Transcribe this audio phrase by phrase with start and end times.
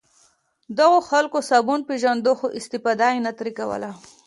[0.79, 3.89] دغو خلکو صابون پېژانده خو استفاده یې نه ترې کوله.